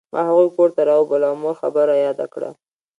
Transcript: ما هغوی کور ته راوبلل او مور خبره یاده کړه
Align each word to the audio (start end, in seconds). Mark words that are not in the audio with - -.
ما 0.13 0.21
هغوی 0.29 0.47
کور 0.55 0.69
ته 0.75 0.81
راوبلل 0.89 1.23
او 1.27 1.35
مور 1.41 1.55
خبره 1.61 1.93
یاده 2.05 2.25
کړه 2.33 2.49